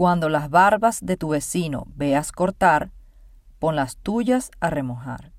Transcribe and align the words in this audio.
Cuando 0.00 0.30
las 0.30 0.48
barbas 0.48 1.00
de 1.02 1.18
tu 1.18 1.28
vecino 1.28 1.86
veas 1.94 2.32
cortar, 2.32 2.90
pon 3.58 3.76
las 3.76 3.98
tuyas 3.98 4.50
a 4.58 4.70
remojar. 4.70 5.34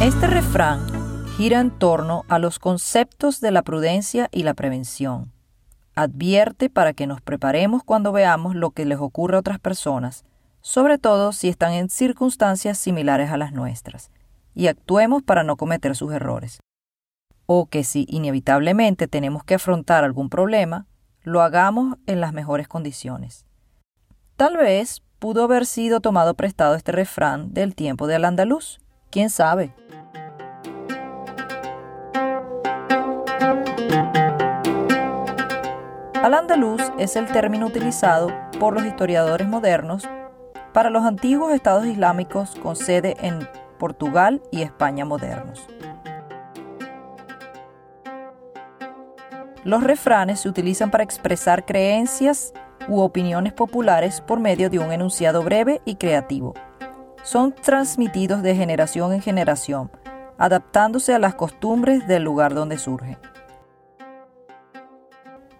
Este 0.00 0.28
refrán 0.28 0.86
gira 1.36 1.58
en 1.58 1.72
torno 1.72 2.22
a 2.28 2.38
los 2.38 2.60
conceptos 2.60 3.40
de 3.40 3.50
la 3.50 3.62
prudencia 3.62 4.28
y 4.30 4.44
la 4.44 4.54
prevención. 4.54 5.32
Advierte 5.96 6.70
para 6.70 6.92
que 6.92 7.08
nos 7.08 7.20
preparemos 7.20 7.82
cuando 7.82 8.12
veamos 8.12 8.54
lo 8.54 8.70
que 8.70 8.84
les 8.84 9.00
ocurre 9.00 9.34
a 9.34 9.40
otras 9.40 9.58
personas, 9.58 10.22
sobre 10.60 10.98
todo 10.98 11.32
si 11.32 11.48
están 11.48 11.72
en 11.72 11.90
circunstancias 11.90 12.78
similares 12.78 13.32
a 13.32 13.36
las 13.36 13.52
nuestras, 13.52 14.12
y 14.54 14.68
actuemos 14.68 15.22
para 15.22 15.42
no 15.42 15.56
cometer 15.56 15.96
sus 15.96 16.12
errores. 16.12 16.60
O 17.46 17.66
que 17.66 17.84
si 17.84 18.06
inevitablemente 18.08 19.08
tenemos 19.08 19.44
que 19.44 19.54
afrontar 19.54 20.04
algún 20.04 20.28
problema, 20.28 20.86
lo 21.22 21.42
hagamos 21.42 21.96
en 22.06 22.20
las 22.20 22.32
mejores 22.32 22.68
condiciones. 22.68 23.44
Tal 24.36 24.56
vez 24.56 25.02
pudo 25.18 25.44
haber 25.44 25.66
sido 25.66 26.00
tomado 26.00 26.34
prestado 26.34 26.74
este 26.74 26.92
refrán 26.92 27.52
del 27.52 27.74
tiempo 27.74 28.06
de 28.06 28.14
Al-Andalus, 28.16 28.80
quién 29.10 29.30
sabe. 29.30 29.74
Al-Andalus 36.22 36.82
es 36.98 37.16
el 37.16 37.26
término 37.26 37.66
utilizado 37.66 38.30
por 38.58 38.74
los 38.74 38.84
historiadores 38.84 39.48
modernos 39.48 40.08
para 40.72 40.90
los 40.90 41.04
antiguos 41.04 41.52
estados 41.52 41.86
islámicos 41.86 42.54
con 42.62 42.76
sede 42.76 43.16
en 43.20 43.48
Portugal 43.80 44.40
y 44.52 44.62
España 44.62 45.04
modernos. 45.04 45.66
Los 49.64 49.82
refranes 49.82 50.40
se 50.40 50.48
utilizan 50.48 50.92
para 50.92 51.02
expresar 51.02 51.66
creencias 51.66 52.52
u 52.88 53.00
opiniones 53.00 53.52
populares 53.52 54.20
por 54.20 54.38
medio 54.38 54.70
de 54.70 54.78
un 54.78 54.92
enunciado 54.92 55.42
breve 55.42 55.82
y 55.84 55.96
creativo. 55.96 56.54
Son 57.22 57.52
transmitidos 57.52 58.42
de 58.42 58.54
generación 58.54 59.12
en 59.12 59.20
generación, 59.20 59.90
adaptándose 60.38 61.12
a 61.14 61.18
las 61.18 61.34
costumbres 61.34 62.06
del 62.06 62.22
lugar 62.22 62.54
donde 62.54 62.78
surgen. 62.78 63.18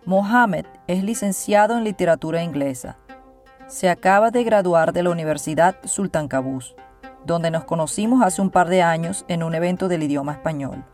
Mohamed 0.06 0.64
es 0.86 1.04
licenciado 1.04 1.76
en 1.76 1.84
literatura 1.84 2.42
inglesa. 2.42 2.96
Se 3.66 3.88
acaba 3.88 4.30
de 4.30 4.42
graduar 4.44 4.92
de 4.92 5.02
la 5.02 5.10
Universidad 5.10 5.76
Sultan 5.84 6.26
Qaboos, 6.26 6.74
donde 7.24 7.50
nos 7.50 7.64
conocimos 7.64 8.22
hace 8.22 8.42
un 8.42 8.50
par 8.50 8.68
de 8.68 8.82
años 8.82 9.24
en 9.28 9.42
un 9.42 9.54
evento 9.54 9.88
del 9.88 10.02
idioma 10.02 10.32
español. 10.32 10.84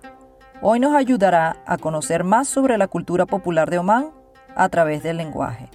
Hoy 0.62 0.80
nos 0.80 0.94
ayudará 0.94 1.56
a 1.66 1.78
conocer 1.78 2.24
más 2.24 2.48
sobre 2.48 2.78
la 2.78 2.88
cultura 2.88 3.27
popular 3.27 3.70
de 3.70 3.78
Omán 3.78 4.10
a 4.54 4.69
través 4.69 5.02
del 5.02 5.19
lenguaje. 5.19 5.69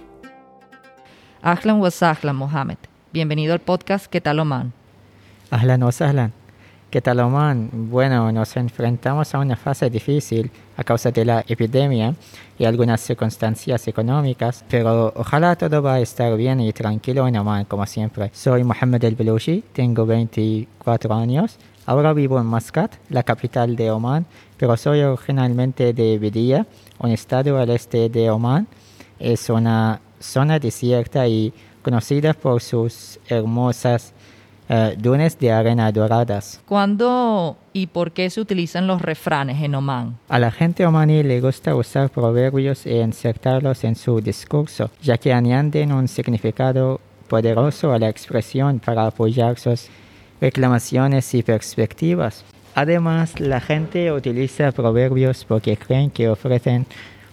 Ahlan 1.42 1.80
wa 1.80 1.90
sahlan, 1.90 2.36
Mohamed. 2.36 2.78
Bienvenido 3.12 3.52
al 3.52 3.60
podcast 3.60 4.06
¿Qué 4.06 4.20
tal 4.20 4.40
Oman? 4.40 4.72
Ahlan 5.50 5.82
wa 5.82 5.92
sahlan. 6.92 7.00
¿Qué 7.00 7.00
tal, 7.00 7.20
Oman? 7.20 7.70
Bueno, 7.90 8.30
nos 8.32 8.56
enfrentamos 8.56 9.34
a 9.34 9.38
una 9.38 9.56
fase 9.56 9.88
difícil 9.88 10.50
a 10.76 10.84
causa 10.84 11.10
de 11.10 11.24
la 11.24 11.44
epidemia 11.48 12.14
y 12.58 12.64
algunas 12.66 13.00
circunstancias 13.00 13.88
económicas, 13.88 14.64
pero 14.68 15.12
ojalá 15.16 15.56
todo 15.56 15.82
va 15.82 15.94
a 15.94 16.00
estar 16.00 16.36
bien 16.36 16.60
y 16.60 16.72
tranquilo 16.72 17.26
en 17.26 17.36
Oman, 17.36 17.64
como 17.64 17.86
siempre. 17.86 18.30
Soy 18.34 18.62
Mohamed 18.64 19.04
El 19.04 19.14
Belushi, 19.14 19.64
tengo 19.72 20.04
24 20.04 21.14
años. 21.14 21.58
Ahora 21.86 22.12
vivo 22.12 22.38
en 22.38 22.46
Muscat, 22.46 22.92
la 23.08 23.22
capital 23.22 23.74
de 23.74 23.90
Oman, 23.90 24.26
pero 24.56 24.76
soy 24.76 25.00
originalmente 25.00 25.92
de 25.92 26.18
Bidia, 26.18 26.66
un 26.98 27.10
estado 27.10 27.58
al 27.58 27.70
este 27.70 28.08
de 28.08 28.30
Oman. 28.30 28.66
Es 29.18 29.48
una 29.50 30.00
zona 30.20 30.58
desierta 30.58 31.26
y 31.26 31.52
conocida 31.82 32.34
por 32.34 32.60
sus 32.60 33.18
hermosas 33.28 34.12
eh, 34.74 34.96
dunes 34.96 35.38
de 35.38 35.52
arena 35.52 35.92
doradas. 35.92 36.58
¿Cuándo 36.64 37.58
y 37.74 37.88
por 37.88 38.12
qué 38.12 38.30
se 38.30 38.40
utilizan 38.40 38.86
los 38.86 39.02
refranes 39.02 39.62
en 39.62 39.74
Oman? 39.74 40.16
A 40.30 40.38
la 40.38 40.50
gente 40.50 40.86
omaní 40.86 41.22
le 41.22 41.42
gusta 41.42 41.76
usar 41.76 42.08
proverbios 42.08 42.86
e 42.86 43.02
insertarlos 43.02 43.84
en 43.84 43.96
su 43.96 44.22
discurso, 44.22 44.90
ya 45.02 45.18
que 45.18 45.34
añaden 45.34 45.92
un 45.92 46.08
significado 46.08 47.02
poderoso 47.28 47.92
a 47.92 47.98
la 47.98 48.08
expresión 48.08 48.78
para 48.78 49.06
apoyar 49.06 49.58
sus 49.58 49.88
reclamaciones 50.40 51.34
y 51.34 51.42
perspectivas. 51.42 52.42
Además, 52.74 53.38
la 53.40 53.60
gente 53.60 54.10
utiliza 54.10 54.72
proverbios 54.72 55.44
porque 55.44 55.76
creen 55.76 56.08
que 56.08 56.30
ofrecen 56.30 56.86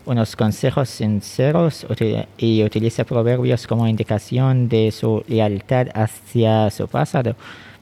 unos 0.10 0.36
consejos 0.36 0.90
sinceros 0.90 1.86
y 2.38 2.64
utiliza 2.64 3.04
proverbios 3.04 3.68
como 3.68 3.88
indicación 3.88 4.68
de 4.68 4.92
su 4.92 5.24
lealtad 5.28 5.88
hacia 5.94 6.70
su 6.72 6.88
pasado. 6.88 7.36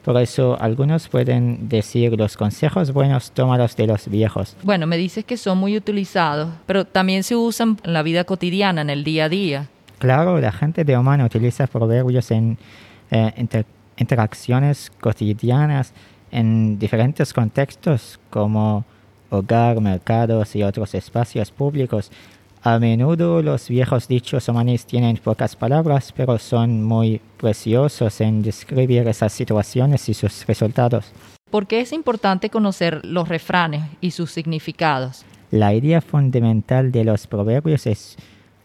Por 0.04 0.20
eso 0.20 0.56
algunos 0.60 1.08
pueden 1.08 1.68
decir 1.68 2.16
los 2.18 2.36
consejos 2.36 2.92
buenos 2.92 3.30
tómalos 3.32 3.76
de 3.76 3.86
los 3.86 4.08
viejos. 4.08 4.56
Bueno, 4.62 4.86
me 4.86 4.98
dices 4.98 5.24
que 5.24 5.38
son 5.38 5.56
muy 5.56 5.76
utilizados, 5.76 6.50
pero 6.66 6.84
también 6.84 7.22
se 7.22 7.34
usan 7.34 7.78
en 7.82 7.94
la 7.94 8.02
vida 8.02 8.24
cotidiana, 8.24 8.82
en 8.82 8.90
el 8.90 9.04
día 9.04 9.24
a 9.24 9.28
día. 9.30 9.68
Claro, 9.98 10.38
la 10.38 10.52
gente 10.52 10.84
de 10.84 10.96
Oman 10.96 11.22
utiliza 11.22 11.66
proverbios 11.66 12.30
en 12.30 12.58
eh, 13.10 13.64
interacciones 13.96 14.92
cotidianas 15.00 15.92
en 16.30 16.78
diferentes 16.78 17.32
contextos 17.32 18.20
como 18.28 18.84
hogar, 19.30 19.80
mercados 19.80 20.54
y 20.56 20.62
otros 20.62 20.94
espacios 20.94 21.50
públicos. 21.50 22.10
A 22.62 22.78
menudo 22.78 23.40
los 23.40 23.68
viejos 23.68 24.08
dichos 24.08 24.48
omaníes 24.48 24.84
tienen 24.84 25.16
pocas 25.16 25.54
palabras, 25.54 26.12
pero 26.16 26.38
son 26.38 26.82
muy 26.82 27.20
preciosos 27.36 28.20
en 28.20 28.42
describir 28.42 29.06
esas 29.06 29.32
situaciones 29.32 30.08
y 30.08 30.14
sus 30.14 30.46
resultados. 30.46 31.12
¿Por 31.50 31.66
qué 31.66 31.80
es 31.80 31.92
importante 31.92 32.50
conocer 32.50 33.04
los 33.04 33.28
refranes 33.28 33.82
y 34.00 34.10
sus 34.10 34.32
significados? 34.32 35.24
La 35.50 35.72
idea 35.72 36.00
fundamental 36.00 36.92
de 36.92 37.04
los 37.04 37.26
proverbios 37.26 37.86
es 37.86 38.16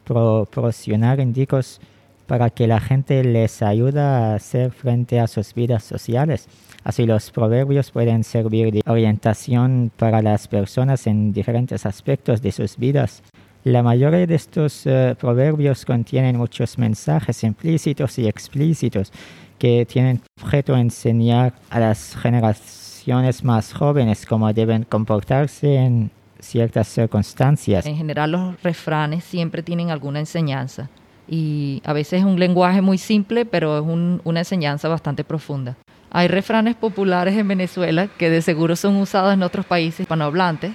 proporcionar 0.04 1.20
indicos 1.20 1.80
para 2.28 2.50
que 2.50 2.68
la 2.68 2.80
gente 2.80 3.24
les 3.24 3.62
ayude 3.62 4.00
a 4.00 4.36
hacer 4.36 4.72
frente 4.72 5.20
a 5.20 5.28
sus 5.28 5.54
vidas 5.54 5.84
sociales. 5.84 6.48
Así 6.84 7.06
los 7.06 7.32
proverbios 7.32 7.92
pueden 7.92 8.24
servir 8.24 8.72
de 8.72 8.82
orientación 8.86 9.92
para 9.98 10.22
las 10.22 10.48
personas 10.48 11.08
en 11.08 11.34
diferentes 11.34 11.86
aspectos 11.86 12.42
de 12.42 12.52
sus 12.52 12.78
vidas. 12.78 13.24
La 13.64 13.82
mayoría 13.82 14.28
de 14.28 14.36
estos 14.36 14.86
eh, 14.86 15.16
proverbios 15.18 15.86
contienen 15.86 16.38
muchos 16.38 16.78
mensajes 16.78 17.44
implícitos 17.44 18.20
y 18.20 18.28
explícitos 18.28 19.14
que 19.58 19.86
tienen 19.86 20.22
objeto 20.42 20.76
enseñar 20.76 21.54
a 21.70 21.80
las 21.80 22.18
generaciones 22.18 23.44
más 23.46 23.74
jóvenes 23.74 24.26
cómo 24.26 24.52
deben 24.52 24.84
comportarse 24.84 25.76
en 25.76 26.12
ciertas 26.40 26.90
circunstancias. 26.90 27.86
En 27.86 27.96
general 27.96 28.32
los 28.32 28.62
refranes 28.62 29.24
siempre 29.24 29.64
tienen 29.64 29.92
alguna 29.92 30.20
enseñanza 30.20 30.90
y 31.28 31.82
a 31.86 31.94
veces 31.94 32.20
es 32.20 32.26
un 32.26 32.40
lenguaje 32.40 32.82
muy 32.82 32.98
simple, 32.98 33.46
pero 33.46 33.78
es 33.78 33.84
una 34.24 34.40
enseñanza 34.40 34.88
bastante 34.88 35.24
profunda. 35.24 35.76
Hay 36.12 36.28
refranes 36.28 36.76
populares 36.76 37.36
en 37.36 37.48
Venezuela 37.48 38.08
que 38.18 38.30
de 38.30 38.42
seguro 38.42 38.76
son 38.76 38.98
usados 38.98 39.34
en 39.34 39.42
otros 39.42 39.66
países 39.66 40.02
hispanohablantes 40.02 40.74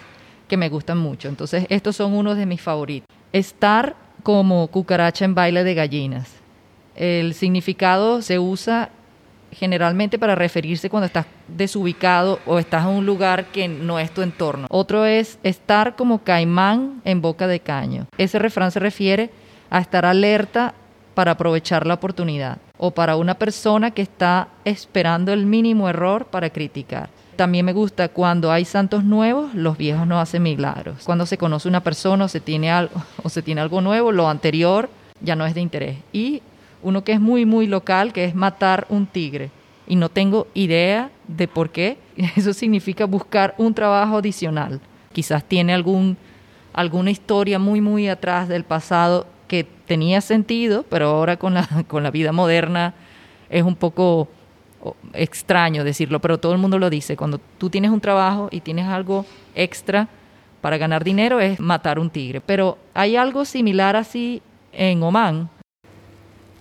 que 0.49 0.57
me 0.57 0.69
gustan 0.69 0.99
mucho. 0.99 1.29
Entonces, 1.29 1.67
estos 1.69 1.95
son 1.97 2.15
unos 2.15 2.37
de 2.37 2.47
mis 2.47 2.61
favoritos. 2.61 3.07
Estar 3.33 3.95
como 4.23 4.67
cucaracha 4.69 5.25
en 5.25 5.35
baile 5.35 5.63
de 5.63 5.75
gallinas. 5.75 6.29
El 6.97 7.35
significado 7.35 8.23
se 8.23 8.39
usa 8.39 8.91
generalmente 9.53 10.19
para 10.19 10.35
referirse 10.35 10.91
cuando 10.91 11.07
estás 11.07 11.27
desubicado 11.47 12.41
o 12.45 12.59
estás 12.59 12.85
en 12.85 12.91
un 12.91 13.07
lugar 13.07 13.47
que 13.47 13.69
no 13.69 13.99
es 13.99 14.11
tu 14.11 14.23
entorno. 14.23 14.67
Otro 14.71 15.07
es 15.07 15.39
estar 15.43 15.97
como 15.97 16.23
caimán 16.25 17.01
en 17.05 17.21
boca 17.21 17.47
de 17.47 17.61
caño. 17.61 18.07
Ese 18.19 18.39
refrán 18.39 18.71
se 18.71 18.81
refiere 18.81 19.31
a 19.71 19.81
estar 19.81 20.07
alerta 20.07 20.75
para 21.15 21.33
aprovechar 21.33 21.87
la 21.87 21.95
oportunidad 21.95 22.59
o 22.77 22.93
para 22.93 23.17
una 23.17 23.35
persona 23.35 23.91
que 23.91 24.03
está 24.03 24.49
esperando 24.65 25.33
el 25.33 25.47
mínimo 25.47 25.89
error 25.89 26.27
para 26.27 26.51
criticar. 26.51 27.11
También 27.35 27.67
me 27.67 27.73
gusta 27.73 28.09
cuando 28.09 28.51
hay 28.51 28.65
santos 28.65 29.05
nuevos, 29.05 29.55
los 29.55 29.77
viejos 29.77 30.07
no 30.07 30.21
hacen 30.21 30.43
milagros. 30.43 31.03
Cuando 31.05 31.27
se 31.27 31.39
conoce 31.39 31.69
una 31.69 31.83
persona 31.83 32.25
o 32.25 32.29
se 32.29 32.41
tiene 32.41 32.71
algo, 32.71 33.01
o 33.23 33.29
se 33.29 33.43
tiene 33.43 33.61
algo 33.61 33.81
nuevo, 33.81 34.13
lo 34.13 34.29
anterior 34.29 34.89
ya 35.21 35.37
no 35.37 35.47
es 35.47 35.55
de 35.55 35.61
interés. 35.61 35.99
Y 36.13 36.43
uno 36.83 37.05
que 37.05 37.13
es 37.13 37.21
muy, 37.21 37.45
muy 37.45 37.67
local, 37.67 38.13
que 38.13 38.25
es 38.25 38.35
matar 38.35 38.87
un 38.89 39.07
tigre. 39.07 39.51
Y 39.87 39.97
no 39.97 40.09
tengo 40.09 40.47
idea 40.55 41.11
de 41.27 41.49
por 41.49 41.71
qué. 41.71 41.99
Eso 42.37 42.53
significa 42.53 43.07
buscar 43.07 43.55
un 43.59 43.75
trabajo 43.75 44.19
adicional. 44.19 44.81
Quizás 45.13 45.45
tiene 45.45 45.75
algún, 45.75 46.17
alguna 46.73 47.11
historia 47.11 47.59
muy, 47.59 47.81
muy 47.81 48.09
atrás 48.09 48.49
del 48.49 48.65
pasado 48.65 49.27
tenía 49.89 50.21
sentido, 50.21 50.85
pero 50.89 51.09
ahora 51.09 51.37
con 51.37 51.55
la, 51.55 51.67
con 51.89 52.05
la 52.05 52.13
vida 52.13 52.31
moderna 52.31 52.95
es 53.51 53.65
un 53.65 53.75
poco 53.75 54.29
extraño 55.13 55.85
decirlo, 55.85 56.21
pero 56.21 56.39
todo 56.39 56.53
el 56.53 56.59
mundo 56.59 56.79
lo 56.79 56.91
dice. 56.91 57.17
Cuando 57.17 57.41
tú 57.59 57.71
tienes 57.71 57.91
un 57.91 58.01
trabajo 58.01 58.49
y 58.53 58.61
tienes 58.61 58.87
algo 58.87 59.27
extra 59.55 60.09
para 60.61 60.79
ganar 60.79 61.05
dinero 61.05 61.41
es 61.41 61.59
matar 61.59 61.99
un 61.99 62.11
tigre. 62.11 62.41
Pero 62.41 62.79
hay 62.95 63.17
algo 63.17 63.45
similar 63.45 63.97
así 63.97 64.43
en 64.73 65.03
Oman. 65.03 65.49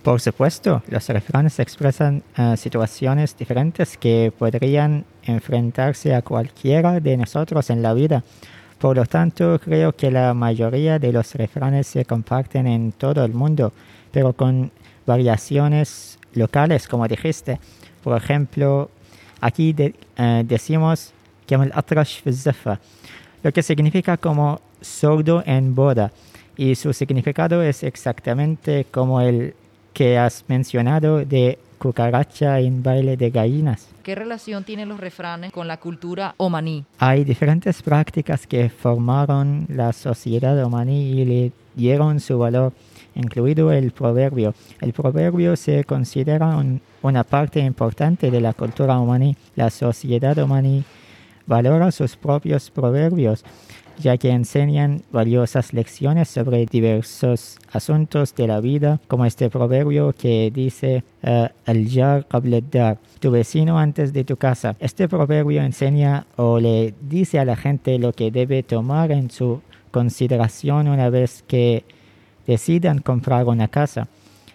Por 0.02 0.20
supuesto, 0.20 0.82
los 0.88 1.08
refranes 1.08 1.58
expresan 1.58 2.22
eh, 2.36 2.56
situaciones 2.56 3.36
diferentes 3.36 3.98
que 3.98 4.32
podrían 4.36 5.04
enfrentarse 5.22 6.14
a 6.14 6.22
cualquiera 6.22 7.00
de 7.00 7.16
nosotros 7.16 7.68
en 7.68 7.82
la 7.82 7.92
vida. 7.92 8.22
Por 8.78 8.96
lo 8.96 9.04
tanto, 9.06 9.58
creo 9.58 9.92
que 9.92 10.10
la 10.10 10.34
mayoría 10.34 10.98
de 10.98 11.12
los 11.12 11.34
refranes 11.34 11.88
se 11.88 12.04
comparten 12.04 12.66
en 12.66 12.92
todo 12.92 13.24
el 13.24 13.32
mundo, 13.32 13.72
pero 14.12 14.32
con 14.32 14.70
variaciones 15.04 16.18
locales, 16.34 16.86
como 16.86 17.08
dijiste. 17.08 17.58
Por 18.04 18.16
ejemplo, 18.16 18.90
aquí 19.40 19.74
eh, 19.76 20.44
decimos 20.46 21.12
lo 23.42 23.52
que 23.52 23.62
significa 23.62 24.16
como 24.16 24.60
sordo 24.80 25.42
en 25.46 25.74
boda, 25.74 26.12
y 26.56 26.74
su 26.74 26.92
significado 26.92 27.62
es 27.62 27.82
exactamente 27.82 28.86
como 28.90 29.20
el 29.20 29.54
que 29.92 30.18
has 30.18 30.44
mencionado 30.48 31.24
de 31.24 31.58
cucaracha 31.78 32.60
en 32.60 32.82
baile 32.82 33.16
de 33.16 33.30
gallinas. 33.30 33.88
¿Qué 34.02 34.14
relación 34.14 34.64
tienen 34.64 34.88
los 34.88 35.00
refranes 35.00 35.52
con 35.52 35.68
la 35.68 35.78
cultura 35.78 36.34
omaní? 36.36 36.84
Hay 36.98 37.24
diferentes 37.24 37.82
prácticas 37.82 38.46
que 38.46 38.68
formaron 38.68 39.66
la 39.68 39.92
sociedad 39.92 40.62
omaní 40.64 41.12
y 41.12 41.24
le 41.24 41.52
dieron 41.74 42.20
su 42.20 42.38
valor, 42.38 42.72
incluido 43.14 43.72
el 43.72 43.92
proverbio. 43.92 44.54
El 44.80 44.92
proverbio 44.92 45.56
se 45.56 45.84
considera 45.84 46.62
una 47.02 47.24
parte 47.24 47.60
importante 47.60 48.30
de 48.30 48.40
la 48.40 48.52
cultura 48.52 48.98
omaní. 48.98 49.36
La 49.56 49.70
sociedad 49.70 50.36
omaní 50.38 50.84
valora 51.46 51.90
sus 51.90 52.16
propios 52.16 52.70
proverbios 52.70 53.44
ya 53.98 54.16
que 54.16 54.30
enseñan 54.30 55.02
valiosas 55.10 55.72
lecciones 55.72 56.28
sobre 56.28 56.66
diversos 56.66 57.58
asuntos 57.72 58.34
de 58.34 58.46
la 58.46 58.60
vida, 58.60 59.00
como 59.08 59.24
este 59.24 59.50
proverbio 59.50 60.12
que 60.12 60.50
dice 60.54 61.04
eh, 61.22 61.48
jar 61.88 62.26
dar, 62.70 62.98
tu 63.18 63.30
vecino 63.30 63.78
antes 63.78 64.12
de 64.12 64.24
tu 64.24 64.36
casa. 64.36 64.76
Este 64.78 65.08
proverbio 65.08 65.62
enseña 65.62 66.26
o 66.36 66.60
le 66.60 66.94
dice 67.00 67.38
a 67.38 67.44
la 67.44 67.56
gente 67.56 67.98
lo 67.98 68.12
que 68.12 68.30
debe 68.30 68.62
tomar 68.62 69.10
en 69.10 69.30
su 69.30 69.60
consideración 69.90 70.88
una 70.88 71.10
vez 71.10 71.42
que 71.46 71.84
decidan 72.46 73.00
comprar 73.00 73.46
una 73.46 73.68
casa. 73.68 74.08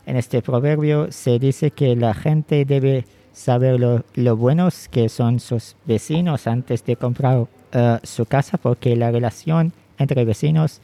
En 0.06 0.18
este 0.18 0.42
proverbio 0.42 1.12
se 1.12 1.40
dice 1.40 1.72
que 1.72 1.96
la 1.96 2.14
gente 2.14 2.66
debe 2.66 3.06
saber 3.34 3.80
lo, 3.80 4.04
lo 4.16 4.38
buenos 4.38 4.88
que 4.90 5.10
son 5.10 5.40
sus 5.40 5.76
vecinos 5.86 6.46
antes 6.48 6.86
de 6.86 6.96
comprar 6.96 7.48
eh, 7.74 8.00
su 8.04 8.26
casa 8.26 8.58
porque 8.58 8.96
la 8.96 9.12
relación 9.12 9.74
entre 9.98 10.24
vecinos 10.26 10.80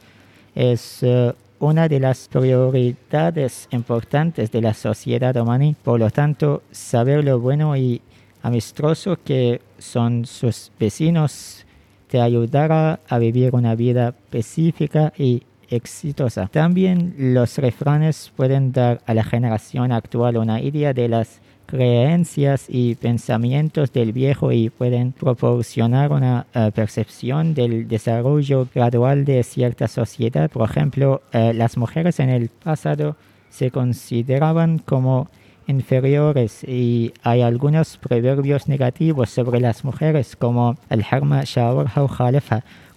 es 0.54 1.02
eh, 1.02 1.32
una 1.60 1.88
de 1.88 2.00
las 2.00 2.26
prioridades 2.28 3.68
importantes 3.70 4.50
de 4.50 4.60
la 4.60 4.74
sociedad 4.74 5.36
omaní. 5.36 5.76
Por 5.82 6.00
lo 6.00 6.10
tanto, 6.10 6.62
saber 6.72 7.24
lo 7.24 7.38
bueno 7.38 7.76
y 7.76 8.00
amistoso 8.42 9.18
que 9.24 9.60
son 9.78 10.26
sus 10.26 10.72
vecinos 10.80 11.64
te 12.08 12.20
ayudará 12.20 12.98
a 13.08 13.18
vivir 13.18 13.54
una 13.54 13.76
vida 13.76 14.12
pacífica 14.30 15.12
y 15.16 15.44
exitosa. 15.68 16.48
También 16.48 17.14
los 17.16 17.56
refranes 17.58 18.32
pueden 18.34 18.72
dar 18.72 19.00
a 19.06 19.14
la 19.14 19.22
generación 19.22 19.92
actual 19.92 20.36
una 20.38 20.60
idea 20.60 20.92
de 20.92 21.08
las 21.08 21.40
creencias 21.70 22.66
y 22.68 22.96
pensamientos 22.96 23.92
del 23.92 24.12
viejo 24.12 24.52
y 24.52 24.70
pueden 24.70 25.12
proporcionar 25.12 26.12
una 26.12 26.46
eh, 26.52 26.70
percepción 26.74 27.54
del 27.54 27.86
desarrollo 27.86 28.66
gradual 28.74 29.24
de 29.24 29.42
cierta 29.42 29.86
sociedad. 29.88 30.50
Por 30.50 30.68
ejemplo, 30.68 31.22
eh, 31.32 31.54
las 31.54 31.76
mujeres 31.76 32.18
en 32.20 32.28
el 32.28 32.48
pasado 32.48 33.16
se 33.48 33.70
consideraban 33.70 34.78
como 34.78 35.28
inferiores 35.66 36.64
y 36.64 37.12
hay 37.22 37.42
algunos 37.42 37.96
proverbios 37.96 38.66
negativos 38.66 39.30
sobre 39.30 39.60
las 39.60 39.84
mujeres 39.84 40.34
como 40.34 40.76
el 40.88 41.04
harma 41.08 41.42
shawar 41.44 41.88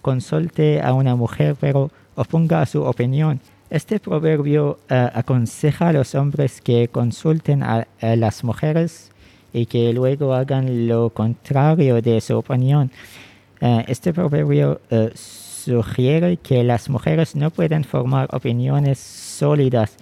consulte 0.02 0.80
a 0.82 0.92
una 0.92 1.14
mujer 1.14 1.56
pero 1.60 1.90
oponga 2.16 2.66
su 2.66 2.82
opinión 2.82 3.40
este 3.74 3.98
proverbio 3.98 4.78
eh, 4.88 5.10
aconseja 5.14 5.88
a 5.88 5.92
los 5.92 6.14
hombres 6.14 6.60
que 6.60 6.86
consulten 6.86 7.64
a, 7.64 7.88
las 8.00 8.44
mujeres 8.44 9.10
y 9.52 9.66
que 9.66 9.92
luego 9.92 10.32
hagan 10.32 10.86
lo 10.86 11.10
contrario 11.10 12.00
de 12.00 12.20
su 12.20 12.38
opinión. 12.38 12.92
Eh, 13.60 13.84
este 13.88 14.12
proverbio 14.12 14.80
eh, 14.90 15.10
sugiere 15.14 16.36
que 16.36 16.62
las 16.62 16.88
mujeres 16.88 17.34
no 17.34 17.50
pueden 17.50 17.82
formar 17.82 18.28
opiniones 18.32 19.00
sólidas, 19.00 19.96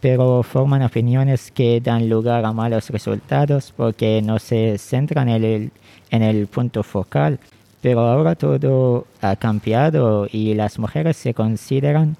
pero 0.00 0.44
forman 0.44 0.82
opiniones 0.82 1.50
que 1.50 1.80
dan 1.80 2.08
lugar 2.08 2.44
a 2.44 2.52
malos 2.52 2.90
resultados 2.90 3.72
porque 3.76 4.22
no 4.22 4.38
se 4.38 4.78
centran 4.78 5.28
en 5.28 5.44
el, 5.44 5.70
en 6.10 6.22
el 6.22 6.46
punto 6.46 6.84
focal. 6.84 7.40
Pero 7.80 8.02
ahora 8.02 8.36
todo 8.36 9.08
ha 9.20 9.34
cambiado 9.34 10.28
y 10.30 10.54
las 10.54 10.78
mujeres 10.78 11.16
se 11.16 11.34
consideran 11.34 12.16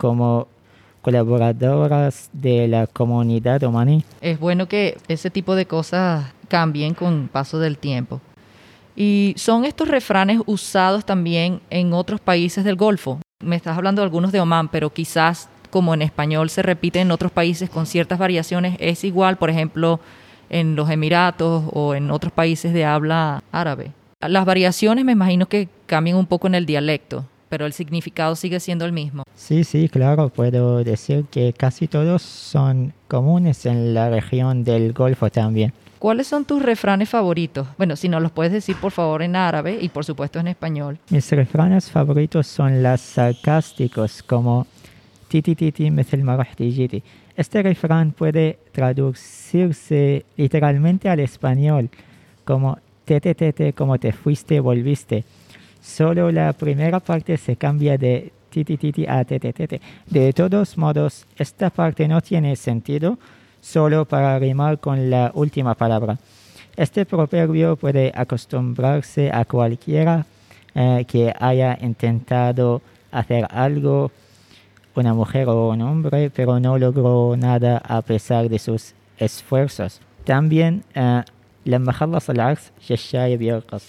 como 0.00 0.48
colaboradoras 1.02 2.30
de 2.32 2.66
la 2.66 2.86
comunidad 2.86 3.62
omaní. 3.64 4.02
Es 4.22 4.40
bueno 4.40 4.66
que 4.66 4.96
ese 5.08 5.28
tipo 5.28 5.54
de 5.54 5.66
cosas 5.66 6.32
cambien 6.48 6.94
con 6.94 7.28
paso 7.28 7.58
del 7.58 7.76
tiempo. 7.76 8.22
Y 8.96 9.34
son 9.36 9.66
estos 9.66 9.88
refranes 9.88 10.40
usados 10.46 11.04
también 11.04 11.60
en 11.68 11.92
otros 11.92 12.18
países 12.18 12.64
del 12.64 12.76
Golfo. 12.76 13.20
Me 13.44 13.56
estás 13.56 13.76
hablando 13.76 14.00
de 14.00 14.04
algunos 14.04 14.32
de 14.32 14.40
Omán, 14.40 14.68
pero 14.68 14.90
quizás 14.90 15.50
como 15.68 15.92
en 15.92 16.00
español 16.00 16.48
se 16.48 16.62
repite 16.62 17.00
en 17.00 17.10
otros 17.10 17.30
países 17.30 17.68
con 17.68 17.84
ciertas 17.84 18.18
variaciones, 18.18 18.76
es 18.80 19.04
igual, 19.04 19.36
por 19.36 19.50
ejemplo, 19.50 20.00
en 20.48 20.76
los 20.76 20.88
Emiratos 20.90 21.64
o 21.72 21.94
en 21.94 22.10
otros 22.10 22.32
países 22.32 22.72
de 22.72 22.86
habla 22.86 23.44
árabe. 23.52 23.92
Las 24.20 24.46
variaciones 24.46 25.04
me 25.04 25.12
imagino 25.12 25.46
que 25.46 25.68
cambian 25.86 26.16
un 26.16 26.26
poco 26.26 26.46
en 26.46 26.54
el 26.54 26.66
dialecto 26.66 27.26
pero 27.50 27.66
el 27.66 27.74
significado 27.74 28.36
sigue 28.36 28.60
siendo 28.60 28.86
el 28.86 28.92
mismo. 28.92 29.24
Sí, 29.34 29.64
sí, 29.64 29.90
claro, 29.90 30.30
puedo 30.30 30.82
decir 30.84 31.26
que 31.30 31.52
casi 31.52 31.88
todos 31.88 32.22
son 32.22 32.94
comunes 33.08 33.66
en 33.66 33.92
la 33.92 34.08
región 34.08 34.64
del 34.64 34.94
Golfo 34.94 35.28
también. 35.28 35.74
¿Cuáles 35.98 36.28
son 36.28 36.46
tus 36.46 36.62
refranes 36.62 37.10
favoritos? 37.10 37.66
Bueno, 37.76 37.96
si 37.96 38.08
nos 38.08 38.22
los 38.22 38.32
puedes 38.32 38.52
decir 38.52 38.76
por 38.76 38.92
favor 38.92 39.20
en 39.20 39.36
árabe 39.36 39.76
y 39.78 39.90
por 39.90 40.04
supuesto 40.04 40.38
en 40.38 40.46
español. 40.46 40.98
Mis 41.10 41.30
refranes 41.32 41.90
favoritos 41.90 42.46
son 42.46 42.82
los 42.82 43.00
sarcásticos 43.02 44.22
como 44.22 44.66
titi 45.28 45.54
titi 45.54 45.92
Este 47.36 47.62
refrán 47.62 48.12
puede 48.12 48.60
traducirse 48.72 50.24
literalmente 50.36 51.08
al 51.08 51.20
español 51.20 51.90
como 52.44 52.78
tete 53.04 53.34
tete 53.34 53.72
como 53.72 53.98
te 53.98 54.12
fuiste 54.12 54.60
volviste 54.60 55.24
Solo 55.81 56.31
la 56.31 56.53
primera 56.53 56.99
parte 56.99 57.37
se 57.37 57.55
cambia 57.55 57.97
de 57.97 58.31
titi 58.49 58.77
titi 58.77 59.05
a 59.07 59.23
tete 59.23 59.53
tete. 59.53 59.81
De 60.05 60.33
todos 60.33 60.77
modos, 60.77 61.25
esta 61.37 61.69
parte 61.69 62.07
no 62.07 62.21
tiene 62.21 62.55
sentido 62.55 63.17
solo 63.61 64.05
para 64.05 64.39
rimar 64.39 64.79
con 64.79 65.09
la 65.09 65.31
última 65.33 65.75
palabra. 65.75 66.17
Este 66.75 67.05
proverbio 67.05 67.75
puede 67.75 68.11
acostumbrarse 68.15 69.31
a 69.31 69.45
cualquiera 69.45 70.25
eh, 70.73 71.05
que 71.07 71.33
haya 71.39 71.77
intentado 71.81 72.81
hacer 73.11 73.47
algo, 73.49 74.11
una 74.95 75.13
mujer 75.13 75.47
o 75.47 75.69
un 75.69 75.81
hombre, 75.81 76.29
pero 76.29 76.59
no 76.59 76.77
logró 76.77 77.35
nada 77.37 77.77
a 77.77 78.01
pesar 78.01 78.49
de 78.49 78.59
sus 78.59 78.93
esfuerzos. 79.17 80.01
También, 80.25 80.83
لما 81.65 81.91
خلص 81.91 82.29
العرس 82.29 82.71
الشايب 82.91 83.41
يرقص 83.41 83.83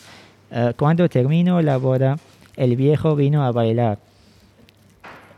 eh, 0.51 0.74
cuando 0.77 1.08
terminó 1.08 1.62
la 1.62 1.77
boda, 1.77 2.17
el 2.55 2.75
viejo 2.75 3.15
vino 3.15 3.43
a 3.43 3.51
bailar. 3.51 4.00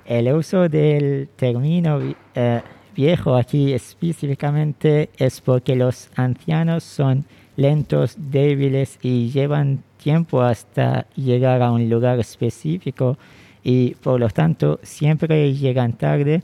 El 0.05 0.34
uso 0.34 0.67
del 0.67 1.29
término 1.36 2.01
eh, 2.36 2.62
viejo 2.96 3.36
aquí 3.36 3.74
específicamente 3.74 5.10
es 5.17 5.39
porque 5.39 5.75
los 5.75 6.10
ancianos 6.15 6.84
son 6.84 7.25
lentos, 7.55 8.15
débiles 8.17 8.98
y 9.01 9.29
llevan 9.29 9.84
tiempo 10.01 10.41
hasta 10.41 11.05
llegar 11.15 11.62
a 11.62 11.72
un 11.72 11.89
lugar 11.89 12.20
específico 12.20 13.17
y 13.63 13.96
por 13.96 14.20
lo 14.20 14.29
tanto 14.29 14.79
siempre 14.84 15.53
llegan 15.53 15.93
tarde. 15.93 16.41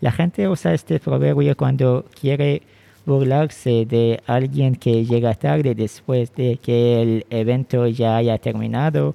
La 0.00 0.12
gente 0.12 0.48
usa 0.48 0.74
este 0.74 0.98
proverbio 0.98 1.56
cuando 1.56 2.04
quiere 2.20 2.62
burlarse 3.06 3.86
de 3.86 4.20
alguien 4.26 4.76
que 4.76 5.04
llega 5.04 5.34
tarde 5.34 5.74
después 5.74 6.34
de 6.34 6.58
que 6.58 7.02
el 7.02 7.26
evento 7.30 7.86
ya 7.86 8.16
haya 8.16 8.38
terminado. 8.38 9.14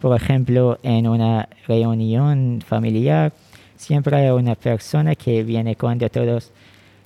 Por 0.00 0.16
ejemplo, 0.16 0.78
en 0.82 1.08
una 1.08 1.48
reunión 1.66 2.62
familiar, 2.66 3.32
siempre 3.76 4.16
hay 4.16 4.30
una 4.30 4.54
persona 4.54 5.14
que 5.14 5.42
viene 5.42 5.76
cuando 5.76 6.08
todos 6.08 6.52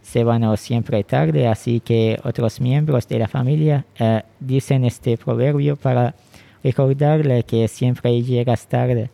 se 0.02 0.24
van 0.24 0.56
siempre 0.56 1.04
tarde, 1.04 1.46
así 1.46 1.80
que 1.80 2.18
otros 2.24 2.60
miembros 2.60 3.06
de 3.08 3.18
la 3.18 3.28
familia 3.28 3.84
eh, 3.98 4.22
dicen 4.40 4.84
este 4.84 5.16
proverbio 5.16 5.76
para 5.76 6.14
recordarle 6.62 7.44
que 7.44 7.68
siempre 7.68 8.22
llegas 8.22 8.66
tarde. 8.66 9.10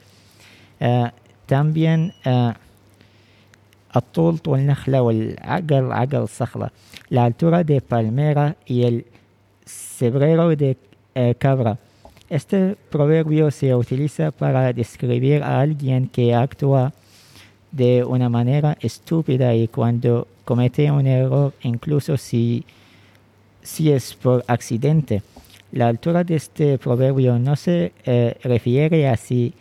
Eh, 0.80 1.10
también 1.46 2.14
eh, 2.24 2.52
la 7.08 7.24
altura 7.24 7.64
de 7.64 7.80
palmera 7.80 8.56
y 8.66 8.82
el 8.84 9.06
cebrero 9.64 10.48
de 10.48 10.76
cabra. 11.38 11.78
Este 12.28 12.76
proverbio 12.90 13.50
se 13.50 13.74
utiliza 13.74 14.30
para 14.30 14.72
describir 14.72 15.42
a 15.42 15.60
alguien 15.60 16.08
que 16.08 16.34
actúa 16.34 16.92
de 17.72 18.04
una 18.04 18.28
manera 18.28 18.76
estúpida 18.80 19.54
y 19.54 19.68
cuando 19.68 20.26
comete 20.44 20.90
un 20.90 21.06
error, 21.06 21.52
incluso 21.62 22.16
si, 22.16 22.64
si 23.62 23.90
es 23.90 24.14
por 24.14 24.44
accidente. 24.46 25.22
La 25.72 25.88
altura 25.88 26.24
de 26.24 26.36
este 26.36 26.78
proverbio 26.78 27.38
no 27.38 27.56
se 27.56 27.92
eh, 28.04 28.36
refiere 28.42 29.08
a 29.08 29.16
si 29.16 29.52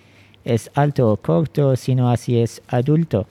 es 0.46 0.72
alto 0.76 1.12
o 1.12 1.18
corto, 1.18 1.76
sino 1.76 2.10
a 2.10 2.16
si 2.16 2.40
es 2.40 2.62
adulto. 2.70 3.28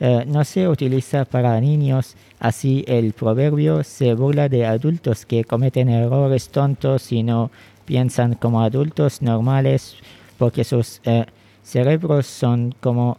Eh, 0.00 0.24
no 0.26 0.44
se 0.44 0.68
utiliza 0.68 1.24
para 1.24 1.60
niños, 1.60 2.14
así 2.38 2.84
el 2.86 3.12
proverbio 3.12 3.82
se 3.82 4.14
burla 4.14 4.48
de 4.48 4.64
adultos 4.64 5.26
que 5.26 5.44
cometen 5.44 5.88
errores 5.88 6.50
tontos 6.50 7.10
y 7.10 7.24
no 7.24 7.50
piensan 7.84 8.34
como 8.34 8.60
adultos 8.60 9.22
normales 9.22 9.96
porque 10.38 10.62
sus 10.62 11.00
eh, 11.04 11.26
cerebros 11.62 12.26
son 12.26 12.74
como 12.80 13.18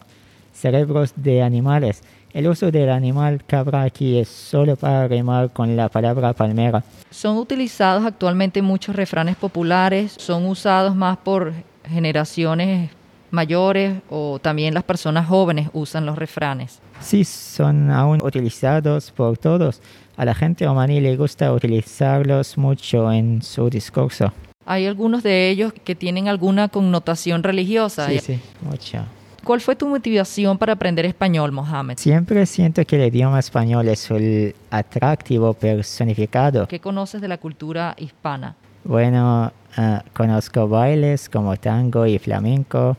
cerebros 0.54 1.14
de 1.18 1.42
animales. 1.42 2.02
El 2.32 2.48
uso 2.48 2.72
del 2.72 2.90
animal 2.90 3.44
cabra 3.46 3.82
aquí 3.82 4.18
es 4.18 4.30
solo 4.30 4.76
para 4.76 5.08
rimar 5.08 5.52
con 5.52 5.76
la 5.76 5.90
palabra 5.90 6.32
palmera. 6.34 6.84
Son 7.10 7.38
utilizados 7.38 8.06
actualmente 8.06 8.62
muchos 8.62 8.96
refranes 8.96 9.36
populares, 9.36 10.16
son 10.18 10.46
usados 10.46 10.96
más 10.96 11.18
por 11.18 11.54
generaciones 11.86 12.92
mayores 13.32 14.02
o 14.10 14.40
también 14.40 14.74
las 14.74 14.84
personas 14.84 15.28
jóvenes 15.28 15.70
usan 15.74 16.06
los 16.06 16.18
refranes. 16.18 16.80
Sí, 17.00 17.24
son 17.24 17.92
aún 17.92 18.20
utilizados 18.24 19.12
por 19.12 19.38
todos. 19.38 19.82
A 20.18 20.26
la 20.26 20.36
gente 20.36 20.68
omaní 20.68 21.00
le 21.00 21.16
gusta 21.16 21.54
utilizarlos 21.54 22.58
mucho 22.58 23.12
en 23.12 23.42
su 23.42 23.70
discurso. 23.70 24.34
Hay 24.66 24.86
algunos 24.86 25.24
de 25.24 25.50
ellos 25.50 25.74
que 25.74 25.96
tienen 25.96 26.28
alguna 26.28 26.68
connotación 26.68 27.42
religiosa. 27.42 28.08
Sí, 28.10 28.20
sí, 28.20 28.40
mucho. 28.62 29.00
¿Cuál 29.44 29.62
fue 29.62 29.76
tu 29.76 29.88
motivación 29.88 30.58
para 30.58 30.74
aprender 30.74 31.06
español, 31.06 31.52
Mohamed? 31.52 31.98
Siempre 31.98 32.46
siento 32.46 32.84
que 32.86 32.98
el 32.98 33.08
idioma 33.14 33.40
español 33.40 33.88
es 33.88 34.12
el 34.12 34.54
atractivo 34.70 35.54
personificado. 35.54 36.68
¿Qué 36.68 36.80
conoces 36.80 37.22
de 37.22 37.28
la 37.28 37.38
cultura 37.38 37.96
hispana? 37.98 38.56
Bueno, 38.84 39.52
ah, 39.78 40.04
conozco 40.14 40.68
bailes 40.68 41.30
como 41.30 41.56
tango 41.58 42.06
y 42.06 42.20
flamenco 42.20 42.98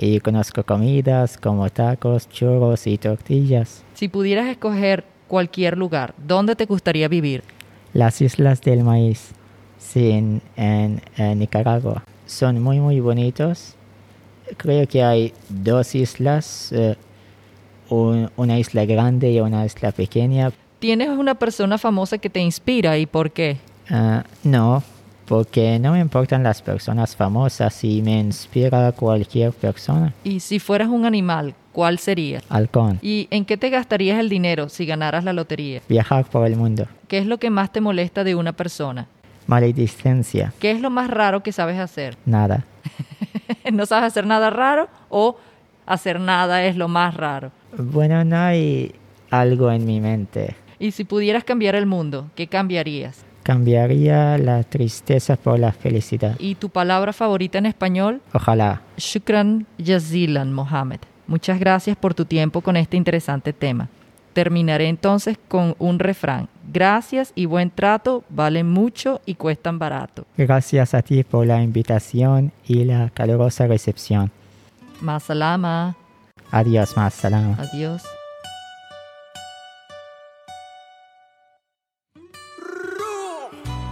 y 0.00 0.20
conozco 0.20 0.64
comidas 0.64 1.36
como 1.36 1.68
tacos, 1.68 2.28
churros 2.28 2.86
y 2.86 2.96
tortillas. 2.96 3.84
Si 3.94 4.08
pudieras 4.08 4.48
escoger 4.48 5.04
cualquier 5.28 5.76
lugar, 5.76 6.14
¿dónde 6.16 6.56
te 6.56 6.64
gustaría 6.64 7.06
vivir? 7.08 7.44
Las 7.92 8.20
Islas 8.22 8.62
del 8.62 8.82
Maíz, 8.82 9.32
sí, 9.78 10.40
en 10.56 11.00
Nicaragua. 11.38 12.04
Son 12.26 12.62
muy, 12.62 12.80
muy 12.80 13.00
bonitos 13.00 13.76
creo 14.56 14.86
que 14.86 15.02
hay 15.02 15.32
dos 15.48 15.94
islas, 15.94 16.72
eh, 16.72 16.96
una 17.88 18.58
isla 18.58 18.84
grande 18.84 19.30
y 19.32 19.40
una 19.40 19.64
isla 19.64 19.92
pequeña. 19.92 20.52
¿Tienes 20.78 21.08
una 21.08 21.34
persona 21.34 21.76
famosa 21.78 22.18
que 22.18 22.30
te 22.30 22.40
inspira 22.40 22.96
y 22.98 23.06
por 23.06 23.32
qué? 23.32 23.58
Ah, 23.90 24.24
no, 24.44 24.82
porque 25.30 25.78
no 25.78 25.92
me 25.92 26.00
importan 26.00 26.42
las 26.42 26.60
personas 26.60 27.14
famosas 27.14 27.84
y 27.84 28.02
me 28.02 28.18
inspira 28.18 28.90
cualquier 28.90 29.52
persona. 29.52 30.12
¿Y 30.24 30.40
si 30.40 30.58
fueras 30.58 30.88
un 30.88 31.04
animal, 31.04 31.54
cuál 31.70 32.00
sería? 32.00 32.42
Halcón. 32.48 32.98
¿Y 33.00 33.28
en 33.30 33.44
qué 33.44 33.56
te 33.56 33.70
gastarías 33.70 34.18
el 34.18 34.28
dinero 34.28 34.68
si 34.68 34.86
ganaras 34.86 35.22
la 35.22 35.32
lotería? 35.32 35.82
Viajar 35.88 36.24
por 36.24 36.48
el 36.48 36.56
mundo. 36.56 36.88
¿Qué 37.06 37.18
es 37.18 37.26
lo 37.26 37.38
que 37.38 37.48
más 37.48 37.70
te 37.70 37.80
molesta 37.80 38.24
de 38.24 38.34
una 38.34 38.54
persona? 38.54 39.06
Maledicencia. 39.46 40.52
¿Qué 40.58 40.72
es 40.72 40.80
lo 40.80 40.90
más 40.90 41.08
raro 41.08 41.44
que 41.44 41.52
sabes 41.52 41.78
hacer? 41.78 42.16
Nada. 42.26 42.64
no 43.72 43.86
sabes 43.86 44.06
hacer 44.06 44.26
nada 44.26 44.50
raro 44.50 44.88
o 45.10 45.36
hacer 45.86 46.18
nada 46.18 46.64
es 46.64 46.74
lo 46.74 46.88
más 46.88 47.14
raro. 47.14 47.52
Bueno, 47.78 48.24
no 48.24 48.36
hay 48.36 48.96
algo 49.30 49.70
en 49.70 49.84
mi 49.84 50.00
mente. 50.00 50.56
Y 50.80 50.90
si 50.90 51.04
pudieras 51.04 51.44
cambiar 51.44 51.76
el 51.76 51.86
mundo, 51.86 52.30
¿qué 52.34 52.48
cambiarías? 52.48 53.29
Cambiaría 53.42 54.38
la 54.38 54.62
tristeza 54.62 55.36
por 55.36 55.58
la 55.58 55.72
felicidad. 55.72 56.36
¿Y 56.38 56.54
tu 56.56 56.68
palabra 56.68 57.12
favorita 57.12 57.58
en 57.58 57.66
español? 57.66 58.20
Ojalá. 58.32 58.82
Shukran 58.96 59.66
Yazilan 59.78 60.52
Mohammed. 60.52 61.00
Muchas 61.26 61.58
gracias 61.58 61.96
por 61.96 62.12
tu 62.12 62.24
tiempo 62.24 62.60
con 62.60 62.76
este 62.76 62.96
interesante 62.96 63.52
tema. 63.52 63.88
Terminaré 64.32 64.88
entonces 64.88 65.38
con 65.48 65.74
un 65.78 65.98
refrán. 65.98 66.48
Gracias 66.72 67.32
y 67.34 67.46
buen 67.46 67.70
trato 67.70 68.24
valen 68.28 68.68
mucho 68.70 69.20
y 69.26 69.34
cuestan 69.34 69.78
barato. 69.78 70.24
Gracias 70.36 70.94
a 70.94 71.02
ti 71.02 71.24
por 71.24 71.46
la 71.46 71.62
invitación 71.62 72.52
y 72.66 72.84
la 72.84 73.10
calurosa 73.10 73.66
recepción. 73.66 74.30
Más 75.00 75.24
salama. 75.24 75.96
Adiós, 76.50 76.96
más 76.96 77.14
salama. 77.14 77.56
Adiós. 77.58 78.02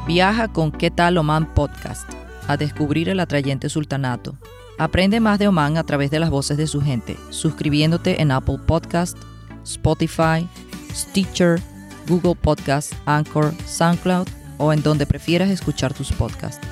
Viaja 0.09 0.49
con 0.49 0.73
¿Qué 0.73 0.91
tal 0.91 1.19
Oman 1.19 1.53
Podcast? 1.53 2.11
A 2.47 2.57
descubrir 2.57 3.11
el 3.11 3.21
atrayente 3.21 3.69
sultanato. 3.69 4.39
Aprende 4.79 5.21
más 5.21 5.39
de 5.39 5.49
Oman 5.49 5.77
a 5.77 5.85
través 5.85 6.11
de 6.11 6.19
las 6.19 6.31
voces 6.31 6.57
de 6.57 6.67
su 6.67 6.81
gente, 6.81 7.19
suscribiéndote 7.29 8.23
en 8.23 8.31
Apple 8.31 8.57
Podcast 8.67 9.19
Spotify, 9.65 10.49
Stitcher, 10.95 11.61
Google 12.09 12.37
Podcast, 12.37 12.95
Anchor, 13.05 13.53
SoundCloud 13.67 14.27
o 14.57 14.73
en 14.73 14.83
donde 14.83 15.05
prefieras 15.05 15.51
escuchar 15.51 15.93
tus 15.93 16.11
podcasts. 16.11 16.67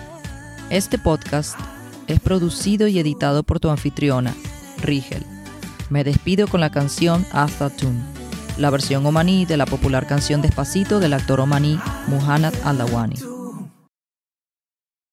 Este 0.70 0.96
podcast 0.96 1.60
es 2.06 2.20
producido 2.20 2.88
y 2.88 2.98
editado 2.98 3.42
por 3.42 3.60
tu 3.60 3.68
anfitriona, 3.68 4.34
Rigel. 4.82 5.26
Me 5.90 6.04
despido 6.04 6.48
con 6.48 6.62
la 6.62 6.70
canción 6.70 7.26
Hasta 7.32 7.68
Tune, 7.68 8.00
la 8.56 8.70
versión 8.70 9.04
omaní 9.06 9.44
de 9.46 9.56
la 9.56 9.66
popular 9.66 10.06
canción 10.06 10.42
Despacito 10.42 11.00
del 11.00 11.12
actor 11.12 11.40
omaní 11.40 11.78
Muhannad 12.08 12.54
Aldawani. 12.64 13.35